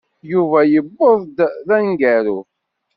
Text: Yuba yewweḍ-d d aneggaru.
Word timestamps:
Yuba 0.31 0.59
yewweḍ-d 0.73 1.37
d 1.67 1.69
aneggaru. 1.77 2.39